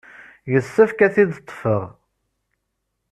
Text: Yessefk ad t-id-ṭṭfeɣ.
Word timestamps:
Yessefk 0.51 0.99
ad 1.05 1.11
t-id-ṭṭfeɣ. 1.13 1.83